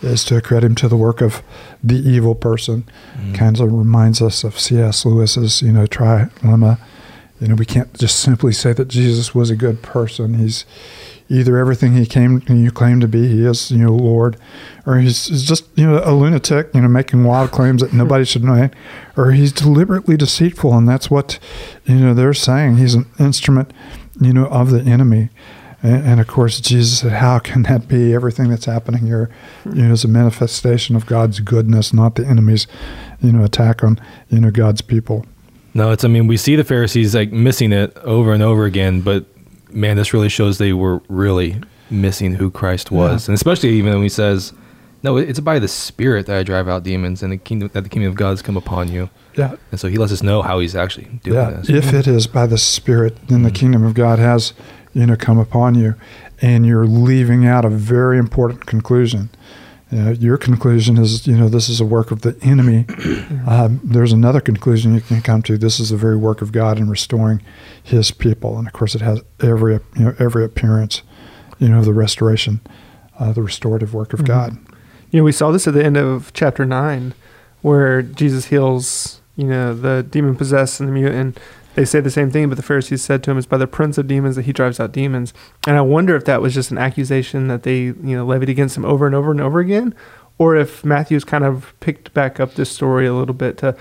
is 0.00 0.24
to 0.24 0.36
accredit 0.36 0.66
him 0.66 0.74
to 0.76 0.88
the 0.88 0.96
work 0.96 1.20
of 1.20 1.42
the 1.84 1.96
evil 1.96 2.34
person. 2.34 2.84
Mm. 3.16 3.34
Kind 3.34 3.60
of 3.60 3.72
reminds 3.72 4.20
us 4.20 4.42
of 4.42 4.58
C.S. 4.58 5.04
Lewis's 5.04 5.62
you 5.62 5.72
know 5.72 5.86
trilemma. 5.86 6.78
You 7.40 7.48
know, 7.48 7.54
we 7.54 7.66
can't 7.66 7.92
just 7.98 8.20
simply 8.20 8.52
say 8.52 8.72
that 8.72 8.88
Jesus 8.88 9.34
was 9.34 9.50
a 9.50 9.56
good 9.56 9.82
person. 9.82 10.34
He's 10.34 10.64
either 11.28 11.56
everything 11.56 11.94
he 11.94 12.06
came 12.06 12.42
you 12.48 12.70
claim 12.70 13.00
to 13.00 13.08
be, 13.08 13.28
he 13.28 13.44
is, 13.44 13.70
you 13.70 13.78
know, 13.78 13.92
Lord, 13.92 14.36
or 14.86 14.98
he's, 14.98 15.26
he's 15.26 15.44
just, 15.44 15.64
you 15.74 15.86
know, 15.86 16.02
a 16.04 16.12
lunatic, 16.14 16.68
you 16.74 16.80
know, 16.80 16.88
making 16.88 17.24
wild 17.24 17.50
claims 17.50 17.82
that 17.82 17.92
nobody 17.92 18.24
should 18.24 18.44
know, 18.44 18.70
or 19.16 19.32
he's 19.32 19.52
deliberately 19.52 20.16
deceitful, 20.16 20.76
and 20.76 20.88
that's 20.88 21.10
what, 21.10 21.38
you 21.84 21.96
know, 21.96 22.14
they're 22.14 22.34
saying. 22.34 22.76
He's 22.76 22.94
an 22.94 23.06
instrument, 23.18 23.72
you 24.20 24.32
know, 24.32 24.46
of 24.46 24.70
the 24.70 24.80
enemy. 24.80 25.30
And, 25.82 26.06
and 26.06 26.20
of 26.20 26.28
course, 26.28 26.60
Jesus 26.60 27.00
said, 27.00 27.12
"How 27.12 27.38
can 27.40 27.64
that 27.64 27.88
be? 27.88 28.14
Everything 28.14 28.48
that's 28.50 28.66
happening 28.66 29.06
here, 29.06 29.30
you 29.64 29.82
know, 29.82 29.92
is 29.92 30.04
a 30.04 30.08
manifestation 30.08 30.94
of 30.94 31.06
God's 31.06 31.40
goodness, 31.40 31.92
not 31.92 32.14
the 32.14 32.26
enemy's, 32.26 32.66
you 33.20 33.32
know, 33.32 33.44
attack 33.44 33.82
on, 33.82 34.00
you 34.28 34.40
know, 34.40 34.50
God's 34.50 34.80
people." 34.80 35.26
No, 35.74 35.90
it's. 35.90 36.04
I 36.04 36.08
mean, 36.08 36.26
we 36.26 36.36
see 36.36 36.54
the 36.54 36.64
Pharisees 36.64 37.14
like 37.14 37.32
missing 37.32 37.72
it 37.72 37.96
over 37.98 38.32
and 38.32 38.42
over 38.42 38.64
again, 38.64 39.00
but 39.00 39.24
man, 39.72 39.96
this 39.96 40.12
really 40.12 40.28
shows 40.28 40.58
they 40.58 40.72
were 40.72 41.02
really 41.08 41.60
missing 41.90 42.34
who 42.34 42.50
Christ 42.50 42.90
was, 42.90 43.26
yeah. 43.26 43.32
and 43.32 43.34
especially 43.34 43.70
even 43.70 43.92
when 43.92 44.02
he 44.02 44.08
says, 44.08 44.52
"No, 45.02 45.16
it's 45.16 45.40
by 45.40 45.58
the 45.58 45.68
Spirit 45.68 46.26
that 46.26 46.38
I 46.38 46.42
drive 46.42 46.68
out 46.68 46.82
demons, 46.82 47.22
and 47.22 47.32
the 47.32 47.36
kingdom 47.36 47.70
that 47.72 47.82
the 47.82 47.88
kingdom 47.88 48.10
of 48.10 48.16
God 48.16 48.30
has 48.30 48.42
come 48.42 48.56
upon 48.56 48.90
you." 48.90 49.10
Yeah, 49.36 49.56
and 49.70 49.80
so 49.80 49.88
he 49.88 49.98
lets 49.98 50.12
us 50.12 50.22
know 50.22 50.42
how 50.42 50.58
he's 50.58 50.74
actually 50.74 51.06
doing 51.22 51.36
yeah. 51.36 51.50
this. 51.50 51.68
If 51.68 51.92
it 51.92 52.06
is 52.06 52.26
by 52.26 52.46
the 52.46 52.58
Spirit, 52.58 53.16
then 53.28 53.38
mm-hmm. 53.38 53.44
the 53.44 53.50
kingdom 53.50 53.84
of 53.84 53.94
God 53.94 54.18
has, 54.18 54.52
you 54.92 55.06
know, 55.06 55.16
come 55.16 55.38
upon 55.38 55.74
you, 55.74 55.94
and 56.40 56.66
you're 56.66 56.86
leaving 56.86 57.46
out 57.46 57.64
a 57.64 57.70
very 57.70 58.18
important 58.18 58.66
conclusion. 58.66 59.30
Uh, 59.92 60.12
your 60.12 60.38
conclusion 60.38 60.96
is, 60.96 61.26
you 61.26 61.36
know, 61.36 61.48
this 61.48 61.68
is 61.68 61.80
a 61.80 61.84
work 61.84 62.10
of 62.10 62.22
the 62.22 62.36
enemy. 62.42 62.86
Um, 63.44 63.80
there's 63.82 64.12
another 64.12 64.40
conclusion 64.40 64.94
you 64.94 65.00
can 65.00 65.20
come 65.20 65.42
to. 65.42 65.58
This 65.58 65.80
is 65.80 65.90
the 65.90 65.96
very 65.96 66.16
work 66.16 66.42
of 66.42 66.52
God 66.52 66.78
in 66.78 66.88
restoring 66.88 67.42
His 67.82 68.12
people, 68.12 68.56
and 68.56 68.68
of 68.68 68.72
course, 68.72 68.94
it 68.94 69.00
has 69.00 69.20
every, 69.40 69.74
you 69.96 70.04
know, 70.04 70.14
every 70.20 70.44
appearance, 70.44 71.02
you 71.58 71.68
know, 71.68 71.80
of 71.80 71.84
the 71.84 71.92
restoration, 71.92 72.60
uh, 73.18 73.32
the 73.32 73.42
restorative 73.42 73.94
work 73.94 74.12
of 74.12 74.20
mm-hmm. 74.20 74.26
God. 74.26 74.58
You 75.10 75.18
know, 75.18 75.24
we 75.24 75.32
saw 75.32 75.50
this 75.50 75.66
at 75.66 75.74
the 75.74 75.84
end 75.84 75.96
of 75.96 76.32
chapter 76.34 76.64
nine, 76.64 77.14
where 77.62 78.00
Jesus 78.00 78.46
heals, 78.46 79.20
you 79.34 79.44
know, 79.44 79.74
the 79.74 80.06
demon 80.08 80.36
possessed 80.36 80.78
and 80.78 80.88
the 80.88 80.92
mute, 80.92 81.12
and 81.12 81.38
they 81.74 81.84
say 81.84 82.00
the 82.00 82.10
same 82.10 82.30
thing, 82.30 82.48
but 82.48 82.56
the 82.56 82.62
Pharisees 82.62 83.02
said 83.02 83.22
to 83.22 83.30
him, 83.30 83.38
"It's 83.38 83.46
by 83.46 83.56
the 83.56 83.66
prince 83.66 83.98
of 83.98 84.06
demons 84.06 84.36
that 84.36 84.44
he 84.44 84.52
drives 84.52 84.78
out 84.78 84.92
demons." 84.92 85.32
And 85.66 85.76
I 85.76 85.80
wonder 85.80 86.14
if 86.14 86.24
that 86.26 86.42
was 86.42 86.54
just 86.54 86.70
an 86.70 86.78
accusation 86.78 87.48
that 87.48 87.62
they, 87.62 87.80
you 87.80 88.16
know, 88.16 88.26
levied 88.26 88.48
against 88.48 88.76
him 88.76 88.84
over 88.84 89.06
and 89.06 89.14
over 89.14 89.30
and 89.30 89.40
over 89.40 89.58
again, 89.60 89.94
or 90.38 90.56
if 90.56 90.84
Matthew's 90.84 91.24
kind 91.24 91.44
of 91.44 91.72
picked 91.80 92.12
back 92.12 92.40
up 92.40 92.54
this 92.54 92.70
story 92.70 93.06
a 93.06 93.14
little 93.14 93.34
bit 93.34 93.58
to, 93.58 93.76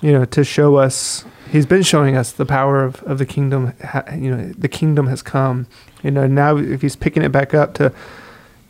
you 0.00 0.12
know, 0.12 0.24
to 0.26 0.44
show 0.44 0.76
us. 0.76 1.24
He's 1.50 1.66
been 1.66 1.82
showing 1.82 2.14
us 2.14 2.30
the 2.30 2.44
power 2.44 2.84
of, 2.84 3.02
of 3.04 3.18
the 3.18 3.26
kingdom. 3.26 3.72
You 4.12 4.36
know, 4.36 4.52
the 4.56 4.68
kingdom 4.68 5.06
has 5.06 5.22
come. 5.22 5.66
You 6.02 6.10
know, 6.10 6.26
now 6.26 6.56
if 6.56 6.82
he's 6.82 6.96
picking 6.96 7.22
it 7.22 7.32
back 7.32 7.54
up 7.54 7.74
to, 7.74 7.92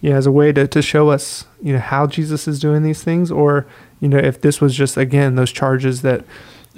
you 0.00 0.10
know, 0.10 0.16
as 0.16 0.26
a 0.26 0.32
way 0.32 0.52
to 0.52 0.66
to 0.66 0.82
show 0.82 1.10
us, 1.10 1.44
you 1.62 1.72
know, 1.72 1.80
how 1.80 2.06
Jesus 2.06 2.46
is 2.48 2.60
doing 2.60 2.82
these 2.82 3.02
things, 3.02 3.30
or 3.30 3.66
you 4.00 4.08
know, 4.08 4.18
if 4.18 4.40
this 4.40 4.60
was 4.60 4.74
just 4.74 4.96
again 4.96 5.34
those 5.34 5.50
charges 5.50 6.02
that 6.02 6.24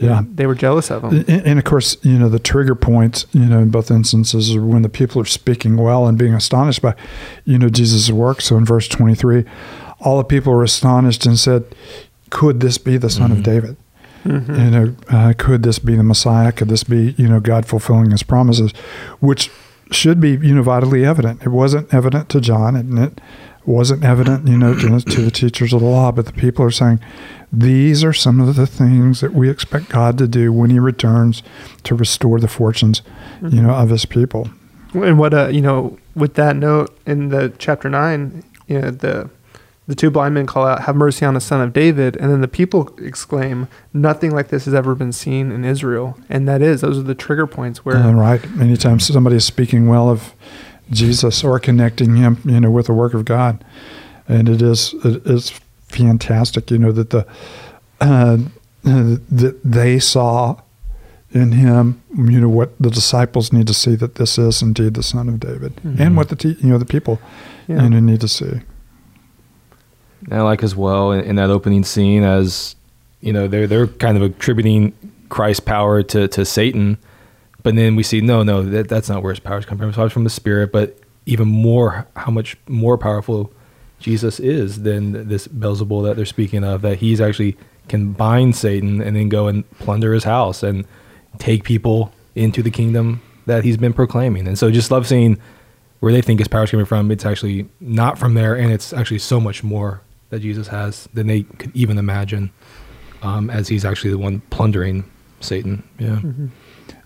yeah, 0.06 0.22
they 0.34 0.46
were 0.46 0.54
jealous 0.54 0.90
of 0.90 1.04
him. 1.04 1.24
And, 1.28 1.46
and, 1.46 1.58
of 1.58 1.64
course, 1.64 1.96
you 2.02 2.18
know, 2.18 2.28
the 2.28 2.38
trigger 2.38 2.74
points, 2.74 3.26
you 3.32 3.46
know, 3.46 3.58
in 3.58 3.70
both 3.70 3.90
instances 3.90 4.54
are 4.54 4.64
when 4.64 4.82
the 4.82 4.88
people 4.88 5.20
are 5.20 5.26
speaking 5.26 5.76
well 5.76 6.06
and 6.06 6.16
being 6.18 6.34
astonished 6.34 6.82
by, 6.82 6.94
you 7.44 7.58
know, 7.58 7.68
Jesus' 7.68 8.10
work. 8.10 8.40
So 8.40 8.56
in 8.56 8.64
verse 8.64 8.88
23, 8.88 9.44
all 10.00 10.18
the 10.18 10.24
people 10.24 10.52
were 10.52 10.64
astonished 10.64 11.26
and 11.26 11.38
said, 11.38 11.64
Could 12.30 12.60
this 12.60 12.78
be 12.78 12.96
the 12.96 13.10
son 13.10 13.30
mm-hmm. 13.30 13.38
of 13.38 13.44
David? 13.44 13.76
Mm-hmm. 14.24 14.54
You 14.54 14.70
know, 14.70 14.96
uh, 15.08 15.32
could 15.36 15.62
this 15.62 15.78
be 15.78 15.96
the 15.96 16.02
Messiah? 16.02 16.52
Could 16.52 16.68
this 16.68 16.84
be, 16.84 17.14
you 17.16 17.28
know, 17.28 17.40
God 17.40 17.66
fulfilling 17.66 18.10
his 18.10 18.22
promises? 18.22 18.72
Which 19.20 19.50
should 19.90 20.20
be, 20.20 20.30
you 20.30 20.54
know, 20.54 20.62
vitally 20.62 21.04
evident. 21.04 21.42
It 21.42 21.48
wasn't 21.48 21.92
evident 21.92 22.28
to 22.30 22.40
John, 22.40 22.76
and 22.76 22.98
it 22.98 23.20
wasn't 23.66 24.04
evident, 24.04 24.48
you 24.48 24.56
know, 24.56 24.74
to, 24.74 25.00
to 25.00 25.20
the 25.22 25.30
teachers 25.30 25.72
of 25.72 25.80
the 25.80 25.86
law, 25.86 26.10
but 26.10 26.26
the 26.26 26.32
people 26.32 26.64
are 26.64 26.70
saying, 26.70 27.00
these 27.52 28.04
are 28.04 28.12
some 28.12 28.40
of 28.40 28.56
the 28.56 28.66
things 28.66 29.20
that 29.20 29.32
we 29.32 29.50
expect 29.50 29.88
God 29.88 30.16
to 30.18 30.28
do 30.28 30.52
when 30.52 30.70
He 30.70 30.78
returns 30.78 31.42
to 31.84 31.94
restore 31.94 32.40
the 32.40 32.48
fortunes, 32.48 33.02
mm-hmm. 33.40 33.54
you 33.54 33.62
know, 33.62 33.70
of 33.70 33.90
His 33.90 34.06
people. 34.06 34.48
And 34.94 35.18
what, 35.18 35.34
uh, 35.34 35.48
you 35.48 35.60
know, 35.60 35.98
with 36.14 36.34
that 36.34 36.56
note 36.56 36.96
in 37.06 37.28
the 37.28 37.52
chapter 37.58 37.88
nine, 37.88 38.44
you 38.66 38.80
know, 38.80 38.90
the 38.90 39.30
the 39.86 39.96
two 39.96 40.10
blind 40.10 40.34
men 40.34 40.46
call 40.46 40.64
out, 40.64 40.82
"Have 40.82 40.94
mercy 40.94 41.26
on 41.26 41.34
the 41.34 41.40
son 41.40 41.60
of 41.60 41.72
David," 41.72 42.16
and 42.16 42.30
then 42.30 42.40
the 42.40 42.48
people 42.48 42.94
exclaim, 42.98 43.66
"Nothing 43.92 44.30
like 44.30 44.48
this 44.48 44.64
has 44.66 44.74
ever 44.74 44.94
been 44.94 45.10
seen 45.10 45.50
in 45.50 45.64
Israel." 45.64 46.16
And 46.28 46.46
that 46.46 46.62
is, 46.62 46.80
those 46.80 46.96
are 46.96 47.02
the 47.02 47.14
trigger 47.14 47.48
points 47.48 47.84
where, 47.84 47.96
uh, 47.96 48.12
right. 48.12 48.40
Anytime 48.60 49.00
somebody 49.00 49.36
is 49.36 49.44
speaking 49.44 49.88
well 49.88 50.08
of 50.08 50.32
Jesus 50.90 51.44
or 51.44 51.58
connecting 51.58 52.16
him, 52.16 52.38
you 52.44 52.60
know, 52.60 52.70
with 52.70 52.86
the 52.86 52.92
work 52.92 53.14
of 53.14 53.24
God, 53.24 53.64
and 54.28 54.48
it 54.48 54.62
is 54.62 54.94
it 55.04 55.26
is 55.26 55.50
fantastic. 55.88 56.70
You 56.70 56.78
know 56.78 56.92
that 56.92 57.10
the 57.10 57.26
uh, 58.00 58.38
that 58.82 59.60
they 59.64 59.98
saw 59.98 60.60
in 61.32 61.52
him, 61.52 62.02
you 62.16 62.40
know, 62.40 62.48
what 62.48 62.76
the 62.80 62.90
disciples 62.90 63.52
need 63.52 63.66
to 63.68 63.74
see 63.74 63.94
that 63.94 64.16
this 64.16 64.36
is 64.36 64.62
indeed 64.62 64.94
the 64.94 65.02
Son 65.02 65.28
of 65.28 65.38
David, 65.38 65.76
mm-hmm. 65.76 66.00
and 66.00 66.16
what 66.16 66.28
the 66.28 66.36
te- 66.36 66.56
you 66.60 66.70
know 66.70 66.78
the 66.78 66.84
people 66.84 67.20
yeah. 67.68 67.82
you 67.82 67.90
know, 67.90 68.00
need 68.00 68.20
to 68.20 68.28
see. 68.28 68.60
And 70.24 70.34
I 70.34 70.42
like 70.42 70.62
as 70.62 70.76
well 70.76 71.12
in, 71.12 71.24
in, 71.24 71.36
that 71.36 71.50
opening 71.50 71.84
scene 71.84 72.24
as 72.24 72.76
you 73.20 73.32
know 73.32 73.48
they're 73.48 73.66
they're 73.66 73.86
kind 73.86 74.16
of 74.16 74.22
attributing 74.22 74.92
Christ's 75.28 75.60
power 75.60 76.02
to 76.02 76.28
to 76.28 76.44
Satan, 76.44 76.98
but 77.62 77.74
then 77.74 77.96
we 77.96 78.02
see 78.02 78.20
no 78.20 78.42
no 78.42 78.62
that 78.62 78.88
that's 78.88 79.08
not 79.08 79.22
where 79.22 79.32
his 79.32 79.40
powers 79.40 79.64
come 79.64 79.78
from. 79.78 79.88
It's 79.88 79.96
comes 79.96 80.12
from 80.12 80.24
the 80.24 80.30
Spirit, 80.30 80.72
but 80.72 80.98
even 81.26 81.48
more 81.48 82.06
how 82.16 82.30
much 82.30 82.56
more 82.68 82.98
powerful 82.98 83.52
Jesus 83.98 84.40
is 84.40 84.82
than 84.82 85.28
this 85.28 85.46
Beelzebul 85.46 86.04
that 86.04 86.16
they're 86.16 86.26
speaking 86.26 86.64
of, 86.64 86.82
that 86.82 86.98
he's 86.98 87.20
actually 87.20 87.56
can 87.88 88.12
bind 88.12 88.56
Satan 88.56 89.02
and 89.02 89.16
then 89.16 89.28
go 89.28 89.48
and 89.48 89.68
plunder 89.78 90.14
his 90.14 90.24
house 90.24 90.62
and 90.62 90.86
take 91.38 91.64
people 91.64 92.12
into 92.34 92.62
the 92.62 92.70
kingdom 92.70 93.20
that 93.46 93.64
he's 93.64 93.76
been 93.76 93.92
proclaiming. 93.92 94.46
And 94.46 94.58
so 94.58 94.70
just 94.70 94.90
love 94.90 95.06
seeing 95.06 95.38
where 95.98 96.12
they 96.12 96.22
think 96.22 96.38
his 96.38 96.48
power's 96.48 96.70
coming 96.70 96.86
from. 96.86 97.10
It's 97.10 97.26
actually 97.26 97.68
not 97.80 98.18
from 98.18 98.34
there, 98.34 98.54
and 98.54 98.72
it's 98.72 98.92
actually 98.92 99.18
so 99.18 99.40
much 99.40 99.62
more 99.62 100.02
that 100.30 100.40
Jesus 100.40 100.68
has 100.68 101.08
than 101.12 101.26
they 101.26 101.42
could 101.42 101.74
even 101.74 101.98
imagine, 101.98 102.50
um, 103.22 103.50
as 103.50 103.68
he's 103.68 103.84
actually 103.84 104.10
the 104.10 104.18
one 104.18 104.40
plundering 104.50 105.04
Satan. 105.40 105.82
Yeah. 105.98 106.08
Mm-hmm. 106.16 106.46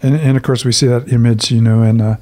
And, 0.04 0.16
and 0.16 0.36
of 0.36 0.42
course, 0.42 0.66
we 0.66 0.72
see 0.72 0.86
that 0.86 1.10
image, 1.10 1.50
you 1.50 1.62
know, 1.62 1.82
in 1.82 2.02
uh, 2.02 2.18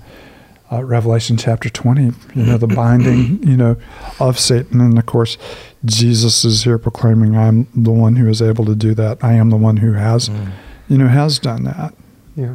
uh, 0.71 0.85
Revelation 0.85 1.37
chapter 1.37 1.69
20, 1.69 2.03
you 2.03 2.13
know, 2.37 2.57
the 2.57 2.67
binding, 2.77 3.43
you 3.43 3.57
know, 3.57 3.77
of 4.21 4.39
Satan. 4.39 4.81
And 4.81 4.97
of 4.97 5.07
course, 5.07 5.37
Jesus 5.85 6.45
is 6.45 6.63
here 6.63 6.79
proclaiming, 6.79 7.37
I'm 7.37 7.67
the 7.75 7.91
one 7.91 8.15
who 8.15 8.29
is 8.29 8.41
able 8.41 8.65
to 8.67 8.77
do 8.77 8.95
that. 8.95 9.25
I 9.25 9.33
am 9.33 9.51
the 9.51 9.57
one 9.57 9.79
who 9.79 9.95
has, 9.95 10.29
mm. 10.29 10.53
you 10.89 10.97
know, 10.97 11.09
has 11.09 11.41
done 11.41 11.65
that. 11.65 11.93
Yeah. 12.37 12.55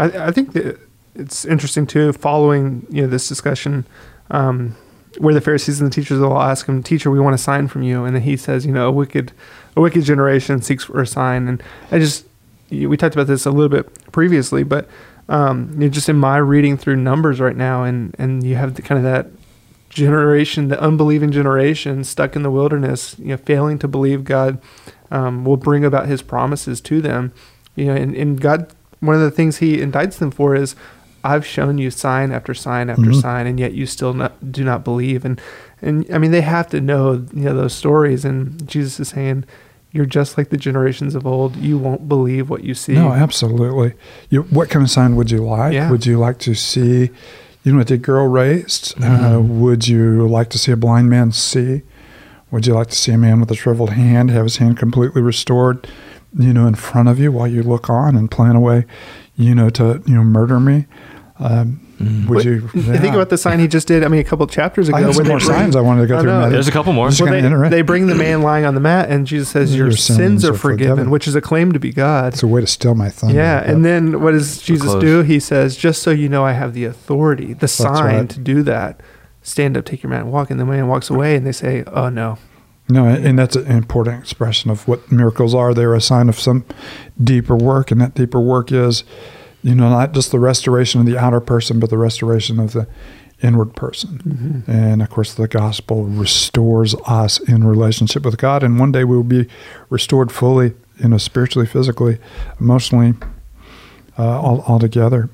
I, 0.00 0.04
I 0.06 0.30
think 0.32 0.52
that 0.54 0.80
it's 1.14 1.44
interesting 1.44 1.86
too, 1.86 2.12
following, 2.12 2.88
you 2.90 3.02
know, 3.02 3.08
this 3.08 3.28
discussion, 3.28 3.86
um, 4.32 4.76
where 5.18 5.32
the 5.32 5.40
Pharisees 5.40 5.80
and 5.80 5.90
the 5.90 5.94
teachers 5.94 6.18
will 6.18 6.40
ask 6.40 6.66
him, 6.66 6.82
teacher, 6.82 7.08
we 7.08 7.20
want 7.20 7.36
a 7.36 7.38
sign 7.38 7.68
from 7.68 7.84
you. 7.84 8.04
And 8.04 8.16
then 8.16 8.22
he 8.22 8.36
says, 8.36 8.66
you 8.66 8.72
know, 8.72 8.88
a 8.88 8.92
wicked, 8.92 9.30
a 9.76 9.80
wicked 9.80 10.02
generation 10.02 10.60
seeks 10.60 10.84
for 10.84 11.00
a 11.00 11.06
sign. 11.06 11.46
And 11.46 11.62
I 11.92 12.00
just, 12.00 12.27
we 12.70 12.96
talked 12.96 13.14
about 13.14 13.26
this 13.26 13.46
a 13.46 13.50
little 13.50 13.68
bit 13.68 14.12
previously, 14.12 14.62
but 14.62 14.88
um, 15.28 15.70
you 15.74 15.80
know, 15.80 15.88
just 15.88 16.08
in 16.08 16.16
my 16.16 16.38
reading 16.38 16.76
through 16.76 16.96
numbers 16.96 17.40
right 17.40 17.56
now, 17.56 17.84
and 17.84 18.14
and 18.18 18.42
you 18.44 18.56
have 18.56 18.74
the, 18.74 18.82
kind 18.82 18.98
of 18.98 19.04
that 19.04 19.26
generation, 19.90 20.68
the 20.68 20.80
unbelieving 20.80 21.30
generation 21.30 22.04
stuck 22.04 22.36
in 22.36 22.42
the 22.42 22.50
wilderness, 22.50 23.16
you 23.18 23.28
know, 23.28 23.36
failing 23.36 23.78
to 23.78 23.88
believe 23.88 24.24
God 24.24 24.60
um, 25.10 25.44
will 25.44 25.56
bring 25.56 25.84
about 25.84 26.06
His 26.06 26.22
promises 26.22 26.80
to 26.82 27.00
them. 27.00 27.32
You 27.74 27.86
know, 27.86 27.94
and, 27.94 28.14
and 28.14 28.40
God, 28.40 28.72
one 29.00 29.14
of 29.16 29.22
the 29.22 29.30
things 29.30 29.58
He 29.58 29.78
indicts 29.78 30.18
them 30.18 30.30
for 30.30 30.54
is, 30.54 30.74
I've 31.24 31.46
shown 31.46 31.78
you 31.78 31.90
sign 31.90 32.32
after 32.32 32.54
sign 32.54 32.90
after 32.90 33.02
Mhm. 33.02 33.20
sign, 33.20 33.46
and 33.46 33.58
yet 33.58 33.72
you 33.72 33.86
still 33.86 34.14
not, 34.14 34.52
do 34.52 34.64
not 34.64 34.84
believe. 34.84 35.24
And 35.24 35.40
and 35.80 36.06
I 36.12 36.18
mean, 36.18 36.30
they 36.32 36.40
have 36.40 36.68
to 36.70 36.80
know 36.80 37.12
you 37.34 37.44
know 37.44 37.54
those 37.54 37.74
stories. 37.74 38.24
And 38.24 38.66
Jesus 38.68 38.98
is 39.00 39.08
saying, 39.08 39.44
"You're 39.92 40.06
just 40.06 40.36
like 40.38 40.50
the 40.50 40.56
generations 40.56 41.14
of 41.14 41.26
old. 41.26 41.56
You 41.56 41.78
won't 41.78 42.08
believe 42.08 42.48
what 42.50 42.64
you 42.64 42.74
see." 42.74 42.94
No, 42.94 43.12
absolutely. 43.12 43.94
You, 44.30 44.42
what 44.44 44.70
kind 44.70 44.82
of 44.84 44.90
sign 44.90 45.16
would 45.16 45.30
you 45.30 45.44
like? 45.44 45.72
Yeah. 45.72 45.90
Would 45.90 46.06
you 46.06 46.18
like 46.18 46.38
to 46.40 46.54
see, 46.54 47.10
you 47.64 47.72
know, 47.72 47.80
a 47.80 47.84
dead 47.84 48.02
girl 48.02 48.26
raised? 48.28 48.94
Uh, 49.02 49.06
Mhm. 49.38 49.48
would 49.60 49.88
you 49.88 50.26
like 50.28 50.50
to 50.50 50.58
see 50.58 50.72
a 50.72 50.76
blind 50.76 51.08
man 51.10 51.32
see? 51.32 51.82
Would 52.50 52.66
you 52.66 52.74
like 52.74 52.88
to 52.88 52.96
see 52.96 53.12
a 53.12 53.18
man 53.18 53.40
with 53.40 53.50
a 53.50 53.54
shriveled 53.54 53.90
hand 53.90 54.30
have 54.30 54.44
his 54.44 54.56
hand 54.56 54.78
completely 54.78 55.20
restored, 55.20 55.86
you 56.38 56.52
know, 56.54 56.66
in 56.66 56.74
front 56.74 57.08
of 57.08 57.18
you 57.18 57.30
while 57.30 57.46
you 57.46 57.62
look 57.62 57.90
on 57.90 58.16
and 58.16 58.30
plan 58.30 58.56
a 58.56 58.60
way, 58.60 58.86
you 59.36 59.54
know, 59.54 59.68
to 59.70 60.02
you 60.06 60.14
know 60.14 60.24
murder 60.24 60.58
me? 60.60 60.86
Um, 61.38 61.80
Mhm. 62.00 62.28
would 62.28 62.36
But 62.36 62.44
you 62.44 62.60
Think 62.60 63.14
about 63.14 63.28
the 63.28 63.36
sign 63.36 63.58
he 63.58 63.66
just 63.66 63.88
did. 63.88 64.04
I 64.04 64.08
mean, 64.08 64.20
a 64.20 64.24
couple 64.24 64.46
chapters 64.46 64.88
ago, 64.88 64.96
I 64.98 65.10
some 65.10 65.26
more 65.26 65.38
bring- 65.38 65.48
signs 65.48 65.74
I 65.74 65.80
wanted 65.80 66.02
to 66.02 66.06
go 66.06 66.20
through. 66.20 66.30
know. 66.30 66.48
There's 66.50 66.68
a 66.68 66.70
couple 66.70 66.92
more. 66.92 67.08
Well, 67.18 67.30
they, 67.30 67.40
enter 67.40 67.64
it. 67.64 67.70
they 67.70 67.82
bring 67.82 68.06
the 68.06 68.14
man 68.14 68.42
lying 68.42 68.64
on 68.64 68.74
the 68.74 68.80
mat, 68.80 69.08
and 69.10 69.26
Jesus 69.26 69.48
says, 69.48 69.74
"Your, 69.74 69.88
Your 69.88 69.96
sins, 69.96 70.16
sins 70.18 70.44
are 70.44 70.52
are 70.52 70.56
forgiven,", 70.56 70.92
forgiven. 70.94 71.10
which 71.10 71.26
is 71.26 71.34
a 71.34 71.40
claim 71.40 71.72
to 71.72 71.80
be 71.80 71.92
God. 71.92 72.32
It's 72.34 72.42
a 72.42 72.46
way 72.46 72.60
to 72.60 72.66
steal 72.66 72.94
my 72.94 73.08
thunder. 73.10 73.34
Yeah, 73.36 73.58
and 73.68 73.84
then 73.84 74.20
what 74.22 74.30
does 74.32 74.58
Jesus 74.58 74.86
close. 74.90 75.02
do? 75.02 75.22
He 75.22 75.40
says, 75.40 75.76
"Just 75.76 76.02
so 76.02 76.10
you 76.10 76.28
know, 76.28 76.44
I 76.44 76.52
have 76.52 76.72
the 76.74 76.84
authority, 76.84 77.54
the 77.54 77.68
sign 77.68 78.04
right. 78.04 78.28
to 78.28 78.38
do 78.38 78.62
that. 78.62 79.00
Stand 79.42 79.76
up, 79.76 79.84
take 79.84 80.02
your 80.02 80.10
mat, 80.10 80.20
and 80.22 80.32
walk." 80.32 80.50
And 80.50 80.60
the 80.60 80.64
man 80.66 80.86
walks 80.88 81.10
away, 81.10 81.34
and 81.34 81.44
they 81.46 81.52
say, 81.52 81.82
"Oh 81.92 82.08
no." 82.08 82.38
No, 82.90 83.04
and 83.06 83.38
that's 83.38 83.54
an 83.54 83.66
important 83.66 84.20
expression 84.20 84.70
of 84.70 84.88
what 84.88 85.12
miracles 85.12 85.54
are. 85.54 85.74
They're 85.74 85.94
a 85.94 86.00
sign 86.00 86.28
of 86.30 86.40
some 86.40 86.64
deeper 87.22 87.54
work, 87.54 87.90
and 87.90 88.00
that 88.00 88.14
deeper 88.14 88.40
work 88.40 88.72
is, 88.72 89.04
you 89.62 89.74
know, 89.74 89.88
not 89.88 90.12
just 90.12 90.30
the 90.30 90.38
restoration 90.38 91.00
of 91.00 91.06
the 91.06 91.18
outer 91.18 91.40
person, 91.40 91.80
but 91.80 91.90
the 91.90 91.98
restoration 91.98 92.60
of 92.60 92.72
the 92.72 92.86
inward 93.42 93.74
person. 93.76 94.64
And 94.66 95.02
of 95.02 95.10
course, 95.10 95.34
the 95.34 95.48
gospel 95.48 96.04
restores 96.04 96.94
us 97.06 97.38
in 97.40 97.64
relationship 97.64 98.24
with 98.24 98.36
God, 98.36 98.62
and 98.62 98.80
one 98.80 98.92
day 98.92 99.04
we 99.04 99.16
will 99.16 99.22
be 99.22 99.48
restored 99.90 100.32
fully, 100.32 100.74
you 100.98 101.08
know, 101.08 101.18
spiritually, 101.18 101.66
physically, 101.66 102.18
emotionally, 102.60 103.14
uh, 104.18 104.40
all, 104.40 104.62
all 104.62 104.78
together. 104.78 105.28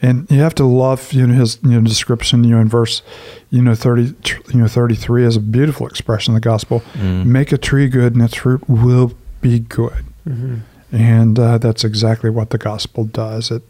And 0.00 0.28
you 0.30 0.40
have 0.40 0.54
to 0.56 0.64
love, 0.64 1.12
you 1.12 1.26
know, 1.26 1.34
his 1.34 1.60
you 1.62 1.80
know 1.80 1.86
description, 1.86 2.42
you 2.42 2.56
know, 2.56 2.60
in 2.60 2.68
verse, 2.68 3.02
you 3.50 3.62
know, 3.62 3.76
thirty, 3.76 4.14
you 4.52 4.60
know, 4.60 4.66
thirty-three 4.66 5.24
is 5.24 5.36
a 5.36 5.40
beautiful 5.40 5.86
expression 5.86 6.34
of 6.34 6.42
the 6.42 6.48
gospel. 6.48 6.82
Mm. 6.94 7.26
Make 7.26 7.52
a 7.52 7.58
tree 7.58 7.88
good, 7.88 8.14
and 8.14 8.22
its 8.22 8.34
fruit 8.34 8.68
will 8.68 9.12
be 9.40 9.60
good. 9.60 10.04
Mm-hmm. 10.28 10.56
And 10.92 11.38
uh, 11.38 11.56
that's 11.56 11.84
exactly 11.84 12.28
what 12.28 12.50
the 12.50 12.58
gospel 12.58 13.04
does. 13.04 13.50
It 13.50 13.62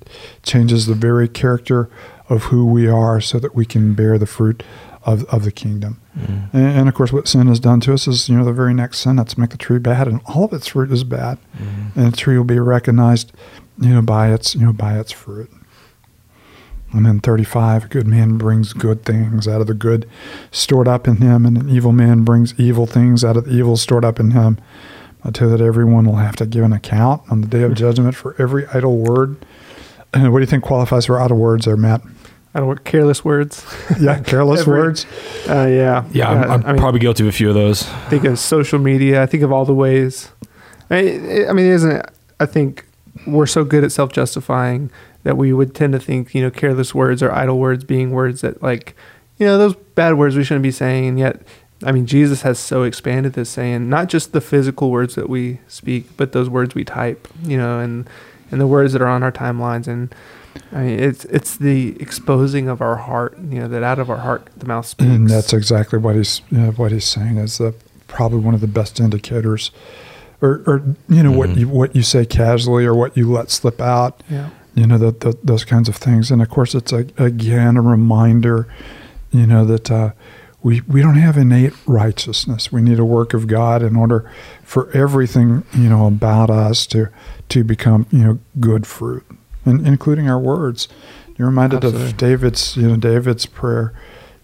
changes 0.42 0.86
the 0.86 0.94
very 0.94 1.28
character 1.28 1.88
of 2.28 2.44
who 2.44 2.66
we 2.66 2.88
are 2.88 3.20
so 3.20 3.38
that 3.38 3.54
we 3.54 3.64
can 3.64 3.94
bear 3.94 4.18
the 4.18 4.26
fruit 4.26 4.64
of, 5.04 5.24
of 5.24 5.44
the 5.44 5.52
kingdom. 5.52 6.00
Mm. 6.18 6.52
And, 6.52 6.78
and 6.78 6.88
of 6.88 6.94
course, 6.94 7.12
what 7.12 7.28
sin 7.28 7.46
has 7.46 7.60
done 7.60 7.80
to 7.80 7.94
us 7.94 8.08
is, 8.08 8.28
you 8.28 8.36
know, 8.36 8.44
the 8.44 8.52
very 8.52 8.74
next 8.74 8.98
sentence 8.98 9.38
make 9.38 9.50
the 9.50 9.56
tree 9.56 9.78
bad, 9.78 10.08
and 10.08 10.20
all 10.26 10.44
of 10.44 10.52
its 10.52 10.68
fruit 10.68 10.90
is 10.90 11.04
bad. 11.04 11.38
Mm. 11.56 11.96
And 11.96 12.12
the 12.12 12.16
tree 12.16 12.36
will 12.36 12.44
be 12.44 12.58
recognized, 12.58 13.32
you 13.80 13.90
know, 13.90 14.02
by 14.02 14.32
its, 14.32 14.54
you 14.54 14.66
know, 14.66 14.72
by 14.72 14.98
its 14.98 15.12
fruit. 15.12 15.50
And 16.92 17.06
then 17.06 17.20
35, 17.20 17.84
a 17.84 17.88
good 17.88 18.06
man 18.06 18.36
brings 18.36 18.74
good 18.74 19.04
things 19.04 19.48
out 19.48 19.62
of 19.62 19.66
the 19.66 19.74
good 19.74 20.08
stored 20.50 20.88
up 20.88 21.08
in 21.08 21.16
him, 21.16 21.46
and 21.46 21.56
an 21.56 21.70
evil 21.70 21.92
man 21.92 22.22
brings 22.22 22.58
evil 22.58 22.86
things 22.86 23.24
out 23.24 23.36
of 23.36 23.46
the 23.46 23.52
evil 23.52 23.76
stored 23.76 24.04
up 24.04 24.20
in 24.20 24.32
him. 24.32 24.58
I 25.24 25.30
tell 25.30 25.50
you 25.50 25.56
that 25.56 25.64
everyone 25.64 26.04
will 26.06 26.16
have 26.16 26.36
to 26.36 26.46
give 26.46 26.64
an 26.64 26.72
account 26.72 27.22
on 27.30 27.40
the 27.42 27.46
day 27.46 27.62
of 27.62 27.74
judgment 27.74 28.16
for 28.16 28.34
every 28.40 28.66
idle 28.68 28.96
word. 28.98 29.36
And 30.12 30.24
what 30.32 30.38
do 30.38 30.42
you 30.42 30.46
think 30.46 30.64
qualifies 30.64 31.06
for 31.06 31.20
idle 31.20 31.36
words 31.38 31.64
there, 31.64 31.76
Matt? 31.76 32.02
I 32.54 32.58
don't 32.58 32.68
want 32.68 32.84
careless 32.84 33.24
words. 33.24 33.64
Yeah, 34.00 34.18
careless 34.20 34.60
Every- 34.62 34.78
words. 34.80 35.06
Uh, 35.48 35.66
yeah, 35.70 36.04
Yeah, 36.12 36.28
I'm, 36.30 36.50
I'm 36.50 36.64
I 36.66 36.72
mean, 36.72 36.80
probably 36.80 37.00
guilty 37.00 37.22
of 37.22 37.28
a 37.28 37.32
few 37.32 37.48
of 37.48 37.54
those. 37.54 37.84
think 38.10 38.24
of 38.24 38.38
social 38.38 38.78
media. 38.78 39.22
I 39.22 39.26
think 39.26 39.42
of 39.42 39.52
all 39.52 39.64
the 39.64 39.74
ways. 39.74 40.30
I 40.90 41.02
mean, 41.02 41.48
I 41.48 41.52
mean, 41.52 41.66
isn't 41.66 41.90
it? 41.92 42.06
I 42.40 42.46
think 42.46 42.84
we're 43.26 43.46
so 43.46 43.64
good 43.64 43.84
at 43.84 43.92
self-justifying 43.92 44.90
that 45.22 45.36
we 45.38 45.52
would 45.52 45.74
tend 45.74 45.92
to 45.94 45.98
think, 46.00 46.34
you 46.34 46.42
know, 46.42 46.50
careless 46.50 46.94
words 46.94 47.22
or 47.22 47.32
idle 47.32 47.58
words 47.58 47.84
being 47.84 48.10
words 48.10 48.40
that, 48.42 48.62
like, 48.62 48.94
you 49.38 49.46
know, 49.46 49.56
those 49.56 49.74
bad 49.94 50.18
words 50.18 50.36
we 50.36 50.44
shouldn't 50.44 50.62
be 50.64 50.70
saying. 50.72 51.06
And 51.06 51.18
yet, 51.18 51.40
I 51.84 51.92
mean, 51.92 52.06
Jesus 52.06 52.42
has 52.42 52.58
so 52.58 52.82
expanded 52.84 53.32
this, 53.32 53.50
saying 53.50 53.88
not 53.88 54.08
just 54.08 54.32
the 54.32 54.40
physical 54.40 54.90
words 54.90 55.14
that 55.16 55.28
we 55.28 55.60
speak, 55.68 56.16
but 56.16 56.32
those 56.32 56.48
words 56.48 56.74
we 56.74 56.84
type, 56.84 57.26
you 57.42 57.56
know, 57.58 57.80
and 57.80 58.08
and 58.50 58.60
the 58.60 58.66
words 58.66 58.92
that 58.92 59.02
are 59.02 59.08
on 59.08 59.22
our 59.22 59.32
timelines. 59.32 59.86
And 59.88 60.14
I 60.72 60.82
mean, 60.82 61.00
it's 61.00 61.24
it's 61.26 61.56
the 61.56 61.96
exposing 62.00 62.68
of 62.68 62.80
our 62.80 62.96
heart, 62.96 63.36
you 63.38 63.60
know, 63.60 63.68
that 63.68 63.82
out 63.82 63.98
of 63.98 64.10
our 64.10 64.18
heart 64.18 64.48
the 64.56 64.66
mouth 64.66 64.86
speaks. 64.86 65.10
And 65.10 65.28
that's 65.28 65.52
exactly 65.52 65.98
what 65.98 66.14
he's 66.16 66.40
you 66.50 66.58
know, 66.58 66.70
what 66.72 66.92
he's 66.92 67.04
saying 67.06 67.38
is 67.38 67.58
the 67.58 67.74
probably 68.08 68.38
one 68.40 68.54
of 68.54 68.60
the 68.60 68.66
best 68.66 69.00
indicators, 69.00 69.70
or, 70.42 70.62
or 70.66 70.82
you 71.08 71.22
know 71.22 71.32
what 71.32 71.50
Mhm. 71.50 71.56
you 71.56 71.68
what 71.68 71.96
you 71.96 72.02
say 72.02 72.24
casually 72.26 72.84
or 72.84 72.94
what 72.94 73.16
you 73.16 73.30
let 73.32 73.50
slip 73.50 73.80
out. 73.80 74.22
yeah. 74.28 74.50
You 74.74 74.86
know 74.86 74.98
that 74.98 75.20
that 75.20 75.44
those 75.46 75.64
kinds 75.64 75.88
of 75.88 75.96
things. 75.96 76.30
And 76.30 76.40
of 76.42 76.48
course, 76.48 76.74
it's 76.74 76.92
a, 76.92 77.06
again 77.18 77.76
a 77.76 77.82
reminder, 77.82 78.66
you 79.30 79.46
know 79.46 79.64
that 79.66 79.90
uh, 79.90 80.12
we 80.62 80.80
we 80.82 81.02
don't 81.02 81.16
have 81.16 81.36
innate 81.36 81.72
righteousness. 81.86 82.70
We 82.70 82.82
need 82.82 82.98
a 82.98 83.04
work 83.04 83.34
of 83.34 83.46
God 83.46 83.82
in 83.82 83.96
order 83.96 84.30
for 84.62 84.90
everything 84.92 85.64
you 85.74 85.88
know 85.88 86.06
about 86.06 86.50
us 86.50 86.86
to 86.88 87.08
to 87.50 87.64
become 87.64 88.06
you 88.10 88.18
know 88.24 88.38
good 88.60 88.86
fruit, 88.86 89.24
and 89.64 89.86
including 89.86 90.28
our 90.28 90.38
words. 90.38 90.88
You're 91.36 91.48
reminded 91.48 91.76
Absolutely. 91.84 92.10
of 92.10 92.16
David's 92.16 92.76
you 92.76 92.88
know 92.88 92.96
David's 92.96 93.46
prayer. 93.46 93.92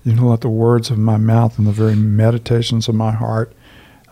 You 0.05 0.15
know, 0.15 0.29
let 0.29 0.41
the 0.41 0.49
words 0.49 0.91
of 0.91 0.99
my 0.99 1.19
mouth 1.19 1.59
and 1.59 1.67
the 1.67 1.73
very 1.73 1.95
meditations 1.95 2.89
of 2.89 2.95
my 2.95 3.13
heart, 3.13 3.53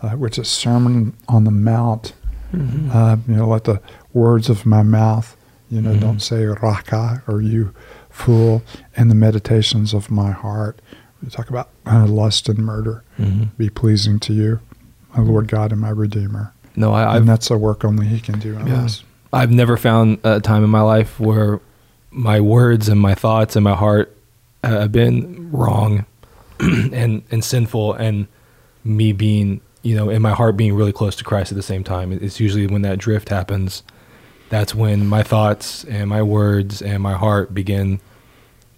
uh, 0.01 0.11
which 0.11 0.37
is 0.37 0.47
Sermon 0.47 1.13
on 1.27 1.43
the 1.43 1.51
Mount. 1.51 2.13
Mhm. 2.53 2.93
Uh, 2.93 3.17
you 3.27 3.35
know, 3.35 3.47
let 3.47 3.63
the 3.63 3.81
words 4.13 4.47
of 4.49 4.65
my 4.65 4.83
mouth, 4.83 5.35
you 5.69 5.81
know, 5.81 5.93
Mhm. 5.95 5.99
don't 6.01 6.21
say 6.21 6.45
raka 6.45 7.23
or 7.27 7.41
you 7.41 7.71
fool, 8.09 8.61
and 8.95 9.09
the 9.09 9.15
meditations 9.15 9.93
of 9.93 10.11
my 10.11 10.31
heart. 10.31 10.81
We 11.23 11.29
talk 11.29 11.49
about 11.49 11.69
uh, 11.85 12.05
lust 12.05 12.47
and 12.49 12.59
murder 12.59 13.03
Mhm. 13.19 13.49
be 13.57 13.69
pleasing 13.69 14.19
to 14.21 14.33
you, 14.33 14.59
my 15.15 15.23
Lord 15.23 15.47
God 15.47 15.71
and 15.71 15.81
my 15.81 15.89
Redeemer. 15.89 16.53
No, 16.75 16.93
I, 16.93 17.13
I've 17.15 17.21
and 17.21 17.29
that's 17.29 17.49
a 17.49 17.57
work 17.57 17.83
only 17.83 18.05
He 18.07 18.19
can 18.19 18.39
do 18.39 18.55
in 18.57 18.67
Yeah. 18.67 18.83
us. 18.83 19.03
I've 19.33 19.51
never 19.51 19.77
found 19.77 20.19
a 20.23 20.39
time 20.39 20.63
in 20.63 20.69
my 20.69 20.81
life 20.81 21.19
where 21.19 21.59
my 22.11 22.39
words 22.39 22.87
and 22.87 22.99
my 23.01 23.13
thoughts 23.15 23.55
and 23.55 23.63
my 23.63 23.73
heart 23.75 24.15
uh, 24.63 24.69
have 24.81 24.91
been 24.91 25.49
wrong 25.51 26.05
and 26.59 27.23
and 27.31 27.43
sinful, 27.43 27.93
and 27.93 28.27
me 28.83 29.11
being 29.11 29.61
you 29.81 29.95
know 29.95 30.09
in 30.09 30.21
my 30.21 30.31
heart 30.33 30.55
being 30.55 30.73
really 30.75 30.93
close 30.93 31.15
to 31.17 31.23
Christ 31.23 31.51
at 31.51 31.55
the 31.55 31.63
same 31.63 31.83
time. 31.83 32.11
It's 32.11 32.39
usually 32.39 32.67
when 32.67 32.83
that 32.83 32.99
drift 32.99 33.29
happens. 33.29 33.83
That's 34.49 34.73
when 34.73 35.07
my 35.07 35.23
thoughts 35.23 35.83
and 35.85 36.09
my 36.09 36.21
words 36.23 36.81
and 36.81 37.03
my 37.03 37.13
heart 37.13 37.53
begin 37.53 37.99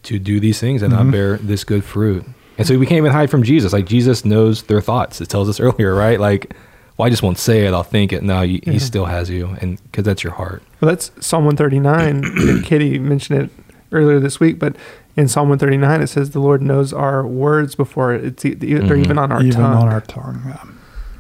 to 0.04 0.20
do 0.20 0.40
these 0.40 0.60
things 0.60 0.82
and 0.82 0.94
Mhm. 0.94 0.98
not 0.98 1.12
bear 1.12 1.38
this 1.38 1.64
good 1.64 1.84
fruit. 1.84 2.26
And 2.58 2.68
so 2.68 2.78
we 2.78 2.86
can't 2.86 2.98
even 2.98 3.12
hide 3.12 3.30
from 3.30 3.44
Jesus. 3.44 3.72
Like 3.74 3.86
Jesus 3.86 4.26
knows 4.26 4.64
their 4.64 4.82
thoughts. 4.82 5.22
It 5.22 5.30
tells 5.30 5.48
us 5.50 5.60
earlier, 5.66 5.94
right? 5.96 6.20
Like, 6.20 6.54
well, 6.98 7.06
I 7.06 7.10
just 7.10 7.24
won't 7.24 7.38
say 7.38 7.66
it. 7.66 7.74
I'll 7.74 7.84
think 7.84 8.12
it. 8.12 8.24
No, 8.24 8.42
he, 8.42 8.62
Yeah. 8.66 8.74
he 8.74 8.80
still 8.80 9.06
has 9.06 9.30
you, 9.30 9.56
and 9.62 9.80
because 9.84 10.04
that's 10.04 10.24
your 10.24 10.34
heart. 10.34 10.62
Well, 10.82 10.90
that's 10.90 11.12
Psalm 11.22 11.46
139. 11.46 12.24
and 12.50 12.64
Kitty 12.64 13.00
mentioned 13.00 13.42
it 13.44 13.50
earlier 13.92 14.20
this 14.20 14.40
week, 14.40 14.60
but 14.60 14.76
in 15.16 15.28
Psalm 15.28 15.50
139 15.50 16.02
it 16.02 16.08
says 16.08 16.30
the 16.32 16.40
Lord 16.40 16.62
knows 16.62 16.92
our 16.94 17.26
words 17.26 17.76
before 17.76 18.14
it's 18.14 18.46
e- 18.46 18.54
they're 18.54 18.80
Mhm. 18.82 19.04
even 19.06 19.18
on 19.18 19.32
our 19.32 19.42
Even 19.42 19.62
tongue. 19.62 19.76
on 19.84 19.88
our 19.90 20.02
tongue. 20.02 20.42
yeah. 20.46 20.58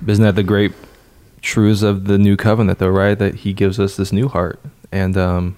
Isn't 0.08 0.24
that 0.24 0.36
the 0.36 0.44
great 0.44 0.72
truths 1.42 1.82
of 1.84 2.06
the 2.06 2.18
new 2.18 2.36
covenant, 2.38 2.80
though, 2.80 2.90
right? 2.90 3.18
That 3.18 3.36
He 3.36 3.54
gives 3.54 3.80
us 3.80 3.96
this 3.96 4.12
new 4.14 4.28
heart, 4.28 4.60
and 4.92 5.18
um, 5.18 5.56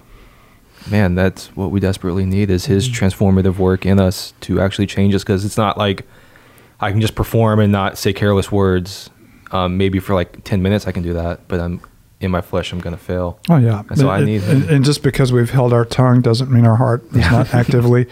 man, 0.90 1.14
that's 1.14 1.48
what 1.56 1.70
we 1.70 1.80
desperately 1.80 2.24
need 2.26 2.50
is 2.50 2.66
His 2.66 2.88
Mhm. 2.88 2.92
transformative 2.94 3.56
work 3.58 3.86
in 3.86 4.00
us 4.00 4.32
to 4.42 4.60
actually 4.60 4.86
change 4.86 5.14
us. 5.14 5.22
Because 5.22 5.44
it's 5.44 5.56
not 5.56 5.78
like 5.78 6.06
I 6.80 6.90
can 6.90 7.00
just 7.00 7.14
perform 7.14 7.60
and 7.60 7.70
not 7.72 7.98
say 7.98 8.12
careless 8.12 8.50
words. 8.50 9.10
Um, 9.52 9.76
maybe 9.76 9.98
for 9.98 10.14
like 10.14 10.44
ten 10.44 10.62
minutes 10.62 10.86
I 10.86 10.92
can 10.92 11.02
do 11.02 11.12
that, 11.12 11.40
but 11.48 11.60
I'm 11.60 11.80
in 12.20 12.30
my 12.30 12.40
flesh. 12.40 12.72
I'm 12.72 12.78
gonna 12.80 12.96
fail. 12.96 13.38
Oh 13.50 13.56
yeah. 13.58 13.82
That's 13.88 14.02
why 14.02 14.14
I 14.14 14.18
And- 14.18 14.26
need 14.26 14.42
and, 14.44 14.64
and 14.70 14.84
just 14.84 15.02
because 15.02 15.32
we've 15.32 15.50
held 15.50 15.72
our 15.72 15.84
tongue 15.84 16.20
doesn't 16.22 16.50
mean 16.50 16.64
our 16.66 16.76
heart 16.76 17.04
is 17.12 17.18
Yeah. 17.18 17.30
not 17.30 17.54
actively, 17.54 18.06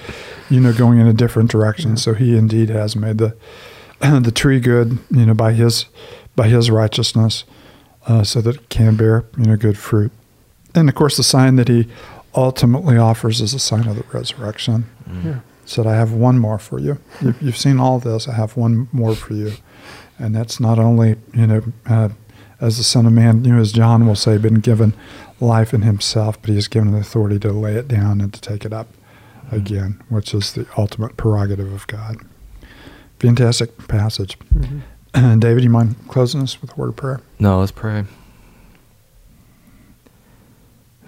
you 0.50 0.60
know, 0.60 0.72
going 0.72 0.98
in 0.98 1.06
a 1.06 1.12
different 1.14 1.50
direction. 1.50 1.90
Yeah. 1.90 1.96
So 1.96 2.14
He 2.14 2.36
indeed 2.36 2.68
has 2.70 2.94
made 2.96 3.18
the 3.18 3.34
the 4.00 4.32
tree 4.32 4.60
good, 4.60 4.98
you 5.10 5.24
know, 5.26 5.34
by 5.34 5.52
His 5.52 5.86
by 6.36 6.48
His 6.48 6.70
righteousness, 6.70 7.44
uh, 8.06 8.22
so 8.24 8.40
that 8.40 8.56
it 8.56 8.68
can 8.68 8.96
bear 8.96 9.24
you 9.38 9.44
know 9.46 9.56
good 9.56 9.78
fruit. 9.78 10.10
And 10.74 10.88
of 10.88 10.94
course, 10.94 11.16
the 11.16 11.22
sign 11.24 11.56
that 11.56 11.68
He 11.68 11.86
ultimately 12.34 12.96
offers 12.96 13.40
is 13.40 13.54
a 13.54 13.58
sign 13.58 13.86
of 13.86 13.96
the 13.96 14.04
resurrection. 14.16 14.86
Yeah. 15.24 15.40
Said, 15.64 15.86
"I 15.86 15.94
have 15.94 16.12
one 16.12 16.38
more 16.38 16.58
for 16.58 16.78
you. 16.78 16.98
You've, 17.20 17.40
you've 17.42 17.56
seen 17.56 17.78
all 17.78 17.98
this. 17.98 18.28
I 18.28 18.34
have 18.34 18.56
one 18.56 18.88
more 18.92 19.14
for 19.14 19.34
you." 19.34 19.52
And 20.18 20.34
that's 20.34 20.60
not 20.60 20.78
only 20.78 21.16
you 21.32 21.46
know 21.46 21.62
uh, 21.86 22.08
as 22.60 22.76
the 22.78 22.84
Son 22.84 23.06
of 23.06 23.12
Man, 23.12 23.44
you 23.44 23.52
know, 23.52 23.60
as 23.60 23.72
John 23.72 24.06
will 24.06 24.16
say, 24.16 24.36
been 24.36 24.60
given 24.60 24.92
life 25.40 25.72
in 25.72 25.82
himself, 25.82 26.40
but 26.40 26.50
he 26.50 26.58
is 26.58 26.68
given 26.68 26.92
the 26.92 26.98
authority 26.98 27.38
to 27.40 27.52
lay 27.52 27.74
it 27.74 27.88
down 27.88 28.20
and 28.20 28.32
to 28.34 28.40
take 28.40 28.64
it 28.64 28.72
up 28.72 28.88
again, 29.50 30.02
which 30.08 30.34
is 30.34 30.52
the 30.52 30.66
ultimate 30.76 31.16
prerogative 31.16 31.72
of 31.72 31.86
God. 31.86 32.18
Fantastic 33.18 33.88
passage. 33.88 34.38
Mm-hmm. 34.54 35.38
David, 35.40 35.64
you 35.64 35.70
mind 35.70 35.96
closing 36.08 36.42
us 36.42 36.60
with 36.60 36.72
a 36.72 36.80
word 36.80 36.90
of 36.90 36.96
prayer? 36.96 37.20
No, 37.38 37.60
let's 37.60 37.72
pray. 37.72 38.04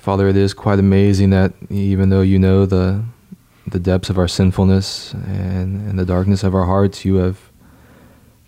Father, 0.03 0.27
it 0.27 0.37
is 0.37 0.53
quite 0.53 0.81
amazing 0.81 1.31
that 1.31 1.53
even 1.71 2.09
though 2.09 2.23
you 2.23 2.37
know 2.37 2.67
the 2.67 3.05
the 3.69 3.79
depths 3.79 4.11
of 4.11 4.19
our 4.19 4.27
sinfulness 4.27 5.13
and, 5.13 5.89
and 5.89 5.97
the 5.97 6.05
darkness 6.05 6.43
of 6.43 6.57
our 6.57 6.65
hearts, 6.65 7.05
you 7.05 7.15
have 7.19 7.39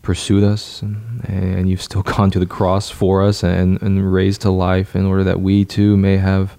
pursued 0.02 0.42
us 0.42 0.82
and, 0.82 1.24
and 1.28 1.70
you've 1.70 1.80
still 1.80 2.02
gone 2.16 2.32
to 2.32 2.40
the 2.40 2.44
cross 2.46 2.90
for 2.90 3.22
us 3.22 3.44
and, 3.44 3.80
and 3.82 4.12
raised 4.12 4.40
to 4.40 4.50
life 4.50 4.96
in 4.96 5.06
order 5.06 5.22
that 5.22 5.40
we 5.40 5.64
too 5.64 5.96
may 5.96 6.16
have 6.16 6.58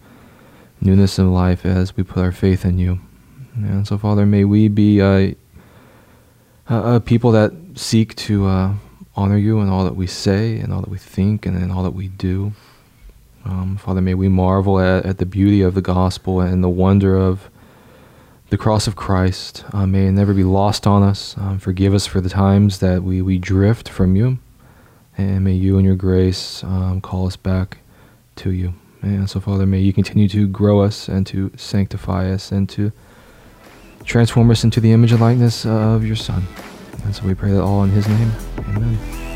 newness 0.80 1.20
of 1.20 1.28
life 1.28 1.66
as 1.66 1.98
we 1.98 2.02
put 2.02 2.24
our 2.24 2.32
faith 2.32 2.64
in 2.64 2.80
you. 2.80 2.98
And 3.56 3.86
so, 3.86 3.98
Father, 3.98 4.26
may 4.26 4.46
we 4.46 4.70
be 4.70 5.02
a, 5.02 5.36
a 6.70 7.02
people 7.02 7.34
that 7.34 7.52
seek 7.76 8.16
to 8.16 8.46
uh, 8.46 8.74
honor 9.14 9.38
you 9.38 9.60
in 9.60 9.68
all 9.68 9.84
that 9.84 9.98
we 9.98 10.08
say 10.08 10.58
and 10.58 10.72
all 10.72 10.80
that 10.80 10.90
we 10.90 10.98
think 10.98 11.46
and 11.46 11.62
in 11.62 11.70
all 11.70 11.84
that 11.84 11.92
we 11.92 12.08
do. 12.08 12.54
Um, 13.46 13.78
Father, 13.78 14.02
may 14.02 14.16
we 14.16 14.28
marvel 14.28 14.80
at, 14.80 15.06
at, 15.06 15.20
the 15.20 15.26
beauty 15.26 15.62
of 15.62 15.76
the 15.76 15.82
gospel 15.82 16.42
and 16.42 16.64
the 16.64 16.70
wonder 16.70 17.16
of 17.16 17.50
the 18.50 18.58
cross 18.58 18.88
of 18.88 18.96
Christ. 18.96 19.64
Uh, 19.72 19.86
may 19.86 20.08
it 20.08 20.12
never 20.12 20.34
be 20.34 20.44
lost 20.44 20.88
on 20.88 21.04
us. 21.04 21.38
Um, 21.38 21.60
forgive 21.60 21.94
us 21.94 22.08
for 22.08 22.22
the 22.22 22.30
times 22.30 22.80
that 22.80 23.04
we, 23.04 23.22
we 23.22 23.38
drift 23.38 23.88
from 23.88 24.16
you. 24.16 24.40
And 25.18 25.44
may 25.44 25.54
you 25.54 25.78
and 25.78 25.86
your 25.86 25.96
grace 25.96 26.64
um, 26.64 27.02
call 27.02 27.28
us 27.28 27.36
back 27.36 27.78
to 28.38 28.52
you. 28.52 28.74
And 29.02 29.30
so, 29.30 29.40
Father, 29.40 29.68
may 29.68 29.80
you 29.80 29.94
continue 29.94 30.28
to 30.30 30.48
grow 30.48 30.82
us 30.82 31.08
and 31.08 31.26
to 31.28 31.52
sanctify 31.56 32.32
us 32.32 32.52
and 32.52 32.68
to 32.70 32.92
transform 34.04 34.50
us 34.50 34.64
into 34.64 34.80
the 34.80 34.92
image 34.92 35.12
and 35.12 35.22
likeness 35.22 35.66
of 35.66 36.04
your 36.04 36.16
Son. 36.16 36.44
And 37.04 37.16
so 37.16 37.24
we 37.24 37.36
pray 37.36 37.52
that 37.52 37.62
all 37.62 37.84
in 37.84 37.92
his 37.92 38.08
name. 38.08 38.32
Amen. 38.70 39.35